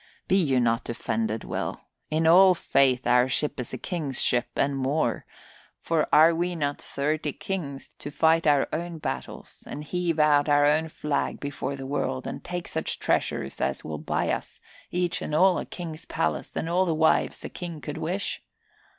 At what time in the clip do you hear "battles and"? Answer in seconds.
8.97-9.83